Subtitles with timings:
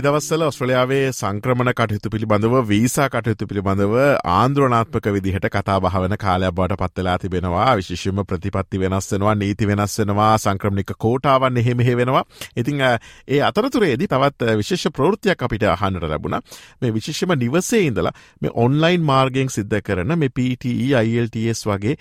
[0.00, 3.94] මේ දවස්සල ඔස්ට්‍රලයාාවේ සංක්‍රමණ කටයුතු පිළිබඳව වීසා කටයුතු පිළිබඳව
[4.26, 7.76] ආන්ද්‍රනාත්මක විදිහට කතා භාවන කාලයක් බට පත්වෙලා තිබෙනවා.
[7.76, 12.24] විශේෂම ප්‍රතිපත්ති වෙනස් වෙනවා නීති වෙනස් වෙනවා සංක්‍රමණික කෝටාවන් එහෙමෙහෙ වෙනවා.
[12.56, 16.38] ඉතිං ඒ අතරතුරේදී තවත් විශේෂ ප්‍රෘතියක් අපිට අහන්නට ලැබුණ.
[16.80, 21.96] මේ විශේෂම නිවසේ ඉඳලා මේ ඔන්ලයින් මාර්ගෙන් සිද්ධ කරන මේ PTE ILTS වගේ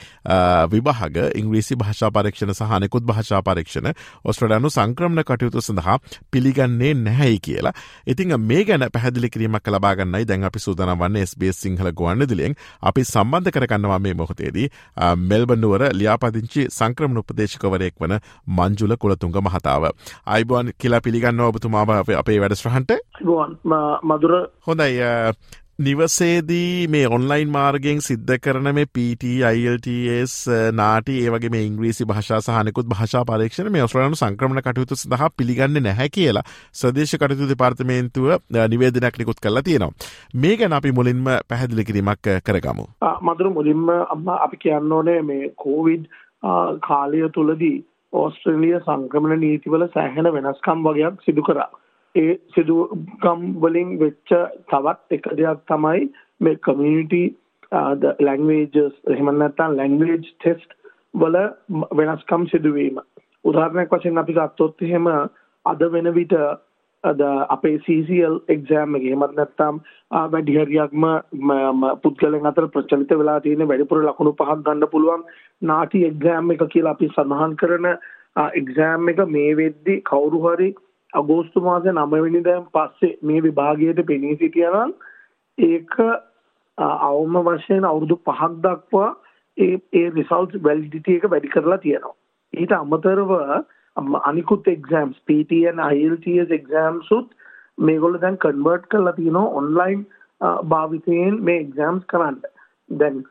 [0.69, 3.91] විභාග ඉංග්‍රීසි භාෂා පරීක්ෂණ සහනෙකුත් භාෂා පරීක්ෂණ
[4.25, 5.99] ඔස්ට්‍රලයානු සංක්‍රමණ කටයුතු සඳහා
[6.31, 7.77] පිළිගන්නේ නැහැයි කියලා.
[8.07, 13.05] ඉතිං මේ ගැන පැහදිලි කිරීමක් ලබාගන්නයි දැන් අපි සූදන වන්න ස්බස් සිංහල ගුවන්න දිලියෙන් අපි
[13.05, 14.67] සම්බන්ධ කරගන්නවා මේ මොහොතේදී
[15.23, 18.17] මෙල්බනුවර ලියාපදිංචි සංක්‍රමණ උපදේශකවරයෙක් වන
[18.49, 19.89] මංජුල කුලතුංග මහතාව.
[20.27, 22.91] අයිබුවන් කියලා පිළිගන්න ඔබතුමාව අපේ වැඩස්්‍රහන්ට
[24.03, 24.33] මදුර
[24.67, 25.01] හොඳයි
[25.79, 30.33] නිවසේදී මේ ඔන්ලයින් මාර්ගෙන් සිද්ධ කරන මේ PT ILTS
[30.73, 36.09] නාටි ඒවගේ මේ ඉංග්‍රීසි භාෂා සහනකුත් භාෂා පරීක්ෂණ මේ ඔස්ට්‍රලයානු සංක්‍රමණ කටයුතු සඳහ පිළිගන්න නැහැ
[36.11, 38.27] කියලා සදේශ කටයුතු දෙපාර්තමේන්තුව
[38.67, 40.09] නිවේදනයක් නිකුත් කරලා තියෙනවා.
[40.35, 42.89] මේ ගැන අපි මුලින්ම පැහැදිලි කිරීමක් කරගමු.
[43.23, 46.11] මදුර මුලින්ම අම්ම අපි කියන්න ඕනේ මේ කෝවිඩ්
[46.81, 47.77] කාලය තුළදී
[48.13, 51.71] ඕස්ට්‍රේලිය සංක්‍රමණ නීතිවල සෑහෙන වෙනස්කම් වගේයක් සිදු කරා.
[52.15, 54.33] ඒ සිදුකම් වලින් වෙච්ච
[54.67, 56.09] තවත් එක දෙයක් තමයි
[56.41, 57.23] මේ කමියුනිටි
[58.19, 60.73] ලැංවේජස් එහෙම නැත්නම් ලැංග්වේජ් ටෙස්ට්
[61.13, 61.37] වල
[61.93, 62.97] වෙනස්කම් සිදුවීම.
[63.45, 65.07] උදාහරණයක් වශයෙන් අපි ගත්තොත් එහෙම
[65.65, 66.33] අද වෙන විට
[67.03, 69.79] අද අපේ CCL එක්සෑම් එක එහෙමත් නැත්නම්
[70.27, 71.05] වැඩි හරියක්ම
[72.01, 75.23] පුද්ගලයන් අතර ප්‍රචලිත වෙලා තියෙන වැඩිපුර ලකුණු පහක් ගන්න පුළුවන්
[75.61, 77.87] නාටි එක්සෑම් එක කියලා අපි සඳහන් කරන
[78.53, 80.69] එක්සෑම් එක මේ වෙද්දි කවුරු හරි
[81.13, 84.93] අගෝස්තු මාසේ නවවෙනිදෑන් පස්සේ මේ විභාගයට පෙනී සිටියනම්
[85.57, 85.95] ඒක
[86.77, 89.09] අවම වශයෙන් අවුරුදු පහක් දක්වා
[89.57, 92.15] ඒ ඒ රිසල්ට් වැලිඩිටි එක වැඩි කරලා තියෙනවා.
[92.53, 93.33] ඊට අමතරව
[94.23, 97.35] අනිකුත් එක්සෑම්ස් PTN IELTS එක්සෑම්ස් උත්
[97.79, 100.07] මේගොල්ලෝ දැන් කන්වර්ට් කරලා තියෙනවා ඔන්ලයින්
[100.65, 102.39] භාවිතයෙන් මේ එක්සෑම්ස් කරන්න.
[102.89, 103.23] දැන්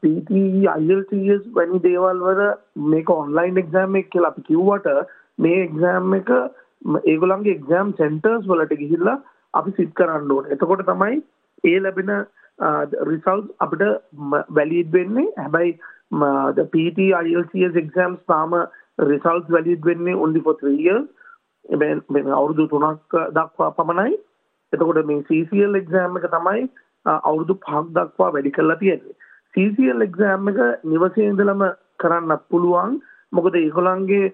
[0.00, 2.42] PTE IELTS වැනි දේවල් වල
[2.90, 4.88] මේක ඔන්ලයින් එක්සෑම් එක කියලා අපි කිව්වට
[5.38, 6.32] මේ එක්සෑම් එක
[6.82, 9.18] ඒගොල්ලන්ගේ එක්සෑම් සෙන්ටර්ස් වලට ගිහිල්ලා
[9.54, 10.52] අපි සිත් කරන්න ඕනේ.
[10.52, 11.22] එතකොට තමයි
[11.64, 12.12] ඒ ලැබෙන
[13.10, 13.82] රිසල්ට් අපිට
[14.56, 15.32] වැලිඩ් වෙන්නේ.
[15.36, 15.78] හැබැයි
[16.56, 18.54] the PT IELTS exams තාම
[18.98, 21.06] රිසල්ට් වැලිඩ් වෙන්නේ only for 3 years.
[21.80, 24.18] මේ අවුරුදු 3ක් දක්වා පමණයි.
[24.72, 26.68] එතකොට මේ CCL exam එක තමයි
[27.06, 29.16] අවුරුදු 5ක් දක්වා වැඩි කරලා තියෙන්නේ.
[29.54, 31.62] CCL exam එක නිවසේ ඉඳලම
[31.98, 33.00] කරන්නත් පුළුවන්.
[33.32, 34.32] මොකද ඒගොල්ලන්ගේ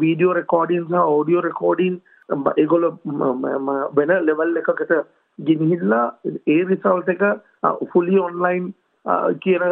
[0.00, 2.00] වීඩියෝ රෙකෝඩින් සහ ඕඩියෝ රෙකෝඩින්
[2.56, 2.88] ඒගොල
[3.96, 4.96] වෙන ලෙවල් එකකට
[5.38, 6.06] ගිනිහිල්ලා
[6.46, 7.24] ඒ රිසල්ට එක
[7.92, 8.74] ෆුලි ඔන්ලයින්
[9.42, 9.64] කියන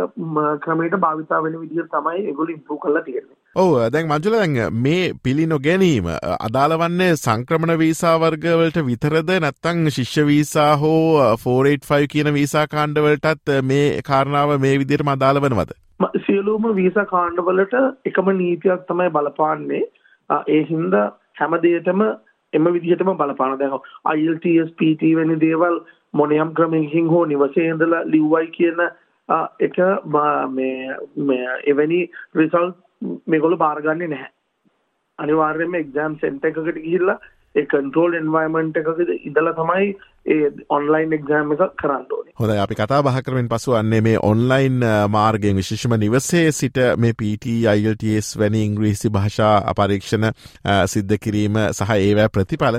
[0.64, 3.36] ක්‍රමයට භාවිතා වෙන විදිහ තමයි එගොල ඉම්පරූ කරලා තියෙන්නේ.
[3.56, 10.26] ඔව දැන් මංජුල දැන් මේ පිළි නොගැනීම අදාළ වන්නේ සංක්‍රමණ වීසා වර්ගවලට විතරද නැත්තං ශිෂ්‍ය
[10.26, 11.00] වීසා හෝ
[11.46, 15.83] 485 කියන වීසා කාණ්ඩවලටත් මේ කාරණාව මේ විදිහට අදාළ වනවද?
[16.26, 17.74] සියලුම වීසා කාණ්ඩවලට
[18.06, 19.82] එකම නීතියක් තමයි බලපාන්නේ.
[20.48, 21.06] ඒ හින්දා
[21.40, 22.02] හැම දෙයකටම
[22.52, 23.58] එම විදිහටම බලපාන.
[23.58, 23.78] දැන්
[24.14, 25.80] IELTS PT වැනි දේවල්
[26.12, 28.80] මොනියම් ක්‍රමයකින් හෝ නිවසේ ඉඳලා ලිව්වයි කියන
[29.60, 29.78] එක
[30.50, 32.00] මේ මේ එවැනි
[32.34, 32.76] රිසල්ට්
[33.26, 34.32] මේගොල්ලෝ බාරගන්නේ නැහැ.
[35.18, 37.18] අනිවාර්යයෙන්ම එක්සෑම් සෙන්ටර් එකකට ගිහිල්ලා
[37.54, 38.88] ඒ කන්ට්‍රෝල් එන්වයරන්මන්ට් එකක
[39.20, 39.90] ඉඳලා තමයි
[40.26, 42.32] ඒ ඔන්ලයින් එක්සෑම් එක කරන්න ඕනේ.
[42.34, 47.56] හොඳයි අපි කතා බහ කරමින් පසු අන්නේ මේ ඔන්ලයින් මාර්ගයෙන් විශේෂම නිවසේ සිට මේ PT
[47.64, 50.30] IELTS වැනි ඉංග්‍රීසි භාෂා අපරීක්ෂණ
[50.86, 52.78] සිද්ධ කිරීම සහ ඒවැ ප්‍රතිඵල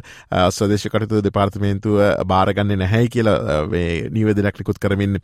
[0.50, 5.22] ස්වදේශ කටයුතු දෙපාර්තමේන්තුව බාරගන්නේ නැහැයි කියලා මේ නිවේදනයක් නිකුත් කරමින්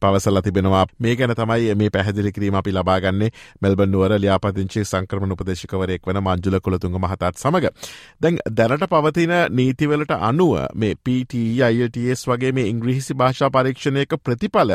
[0.00, 0.86] පවසලා තිබෙනවා.
[0.98, 3.32] මේ ගැන තමයි මේ පැහැදිලි කිරීම අපි ලබාගන්නේ
[3.62, 7.74] මෙල්බන් නුවර ලියාපදිංචි සංක්‍රමණ උපදේශකවරයෙක් වන මංජුල කුලතුංග මහතාත් සමග.
[8.22, 14.74] දැන් දැනට පවතින නීතිවලට අනුව මේ PT IELTS වගේ මේ ඉංග්‍රීසි භාෂා පරීක්ෂණයක ප්‍රතිඵල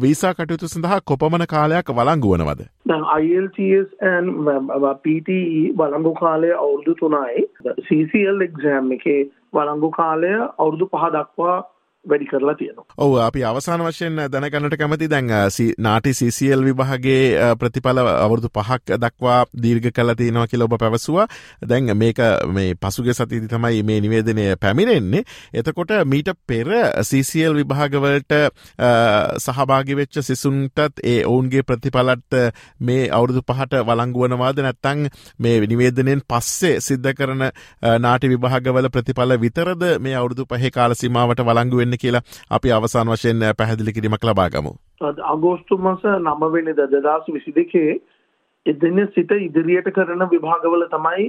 [0.00, 2.68] වීසා කටයුතු සඳහා කොපමණ කාලයක් වලංගු වනවද?
[3.18, 4.28] IELTS and
[4.98, 7.48] PTE වලංගු කාලය අවුරුදු තුනයි
[7.88, 9.20] CCL එක්සෑම් එකේ
[9.54, 11.58] වලංගු කාලය අවුරුදු පහ දක්වා
[12.04, 12.84] වැඩි කරලා තියෙනවා.
[12.96, 15.30] ඔව අපි අවසාන වශයෙන් දැනගන්නට කැමති දැන්
[15.78, 21.26] නාටි සිසිල් විභාගේ ප්‍රතිඵල අවුරුදු පහක් දක්වා දීර්ඝ කල තියෙනවා කියලා ඔබ පැවසුවා.
[21.64, 25.24] දැන් මේක මේ පසුගේ සතිදි තමයි මේ නිවේදනය පැමිණෙන්නේ.
[25.54, 26.68] එතකොට මීට පෙර
[27.02, 28.36] සිසිල් විභාගවලට
[29.38, 32.38] සහභාගි වෙච්ච සිසුන්ටත් ඒ ඔවුන්ගේ ප්‍රතිඵලත්
[32.80, 35.08] මේ අවුරුදු පහට වලංගුවනවාද නැත්තං
[35.38, 37.48] මේ නිවේදනයෙන් පස්සේ සිද්ධ කරන
[37.98, 43.44] නාටි විභාගවල ප්‍රතිඵල විතරද මේ අවුරුදු පහේ කාල සීමාවට වලංගු වෙන්න කියලා අපි අවසාන වශයෙන්
[43.54, 44.72] පැහැදිලි කිරීමක් ලබාගමු.
[45.26, 47.98] අගෝස්තු මස නමවෙනි දදදාස් විසි දෙකේ
[48.66, 51.28] එදන්න සිට ඉදිරියට කරන විභාගවල තමයි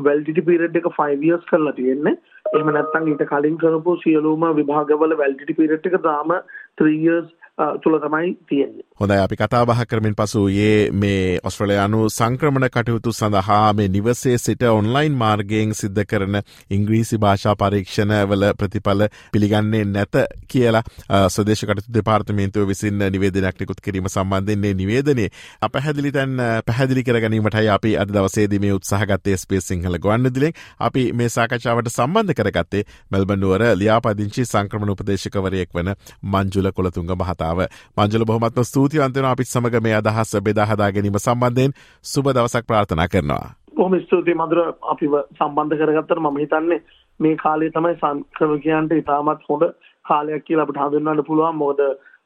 [0.00, 2.16] වැල්ටිටි පිරට් එක ෆයිවියස් කරලා තියෙන්නේ
[2.54, 6.36] එම නැත්තං ඊට කලින් කරපු සියලූම විභාගවල වැල්ටිටි පිරට් එක දාම
[6.76, 8.84] ත්‍රීයර්ස් තුළ තමයි තියෙන්නේ.
[8.94, 14.62] හොඳයි අපි කතා බහ කරමින් පසු ඒ මේ ඔස්ට්‍රලයානු සංක්‍රමණ කටයුතු සඳහා මේ නිවසේ සිට
[14.64, 16.38] ඔන්ලයින් මාර්ගයෙන් සිද්ධ කරන
[16.70, 20.82] ඉංග්‍රීසි භාෂා පරීක්ෂණවල ප්‍රතිඵල පිළිගන්නේ නැත කියලා
[21.28, 25.28] සදේශ කටතු දෙපාර්තමේන්තුව විසින් නිවේදනයක් නිකුත් කිරීම සම්බන්ධන්නේ නිවේදනේ
[25.62, 26.34] අපහැදිලි තැන්
[26.66, 32.34] පැහැදිලි කර ගැනීමටයි අපි අද දවසේදී මේ උත්සාහගත්තේ ස්පේස් සිංහල ගොන්නදිලෙන් අපි මේ සාකච්ඡාවට සම්බන්ධ
[32.34, 35.94] කරගත්තේ මෙල්බන්නුවර ලියාපදිංචි සංක්‍රමණ උපදේශකවරයෙක් වන
[36.28, 37.60] මංජුල කොළතුංග මහතා කතාව
[37.96, 41.76] මංජල බොහොමත්ම ස්තුතිවන්තෙන අපිත් සමග මේ අදහස් බෙදාහදා ගැනීම සම්බන්ධයෙන්
[42.12, 43.46] සුබ දවසක් ප්‍රාර්ථනා කරනවා.
[43.76, 44.60] බොහොම ස්තුතියි මధుර.
[44.92, 46.80] අපිව සම්බන්ධ කරගත්තට මම හිතන්නේ
[47.20, 49.64] මේ කාලේ තමයි සංක්‍රමකයන්ට ඉතාමත් හොඳ
[50.04, 51.56] කාලයක් කියලා අපිට හඳුන්වන්න පුළුවන්.
[51.56, 51.80] මොකද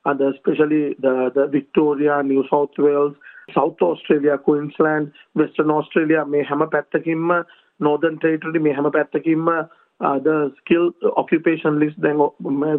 [0.05, 3.15] අද specially the Victoria New South Wales
[3.55, 7.35] South Australia Queensland Western Australia මේ හැම පැත්තකින්ම
[7.81, 9.53] Northern Territory මේ හැම පැත්තකින්ම
[10.00, 10.28] ද
[10.60, 12.22] ස්කිල් ඔක්කිපේෂන් ලිස් දැන්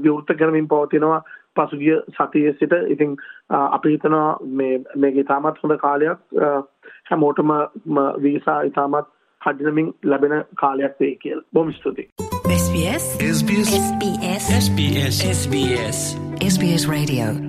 [0.04, 1.22] විවෘත කරමින් පවතිනවා
[1.56, 2.74] පසුගිය සතිය සිට.
[2.88, 3.18] ඉතින්
[3.50, 6.20] අපි හිතනවා මේ මේක ඉතාමත් හොඳ කාලයක්.
[7.12, 7.52] හැමෝටම
[8.24, 9.12] වීසා ඉතාමත්
[9.42, 11.42] කඩිනමින් ලැබෙන කාලයක් වේ කියල්.
[11.54, 12.10] බොම ස්තුති.
[12.62, 13.06] SBS
[13.36, 16.00] SBS SBS SBS SBS
[16.56, 17.49] SBS Radio